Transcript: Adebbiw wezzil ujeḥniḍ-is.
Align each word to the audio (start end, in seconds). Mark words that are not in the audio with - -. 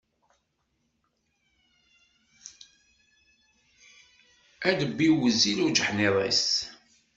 Adebbiw 4.69 5.15
wezzil 5.19 5.59
ujeḥniḍ-is. 5.65 6.45